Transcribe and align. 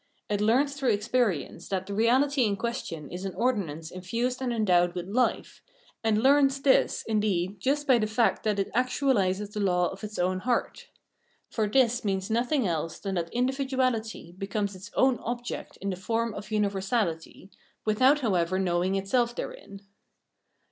It 0.31 0.41
learns 0.41 0.73
through 0.73 0.89
experience 0.93 1.67
that 1.69 1.85
the 1.85 1.93
reahty 1.93 2.47
in 2.47 2.57
question 2.57 3.11
is 3.11 3.23
an 3.23 3.35
ordinance 3.35 3.91
infused 3.91 4.41
and 4.41 4.51
endowed 4.51 4.95
with 4.95 5.07
hfe, 5.07 5.61
and 6.03 6.23
learns 6.23 6.61
this, 6.63 7.03
indeed, 7.07 7.59
just 7.59 7.85
by 7.85 7.99
the 7.99 8.07
fact 8.07 8.41
that 8.41 8.57
it 8.57 8.73
actualises 8.73 9.53
the 9.53 9.59
law 9.59 9.89
of 9.89 10.03
its 10.03 10.17
own 10.17 10.39
heart. 10.39 10.87
For 11.51 11.67
this 11.67 12.03
means 12.03 12.31
nothing 12.31 12.65
else 12.65 12.97
than 12.97 13.13
that 13.13 13.31
individuality 13.31 14.33
becomes 14.35 14.75
its 14.75 14.89
own 14.95 15.19
object 15.19 15.77
in 15.77 15.91
the 15.91 15.95
form 15.95 16.33
of 16.33 16.47
universahty, 16.47 17.51
without 17.85 18.21
however 18.21 18.57
knowing 18.57 18.95
itself 18.95 19.35
therein. 19.35 19.81